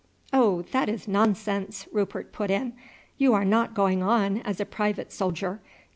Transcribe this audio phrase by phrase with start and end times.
[0.33, 2.73] "Oh, that is nonsense!" Rupert put in.
[3.19, 5.61] "You are not going on as a private soldier.